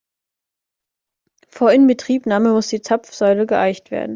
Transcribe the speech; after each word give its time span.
Vor 1.49 1.71
Inbetriebnahme 1.73 2.53
muss 2.53 2.69
die 2.69 2.81
Zapfsäule 2.81 3.45
geeicht 3.45 3.91
werden. 3.91 4.09